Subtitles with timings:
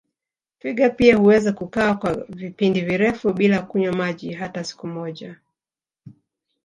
[0.59, 5.39] Twiga pia huweza kukaa kwa vipindi virefu bila kunywa maji hata siku moja